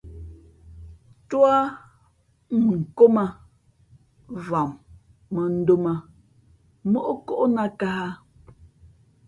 [1.27, 1.57] Tú á
[2.65, 3.27] mʉnkóm ā,
[4.47, 4.69] vam
[5.33, 5.95] mᾱndōm ā
[6.91, 8.07] móʼ kóʼnāt kāhā?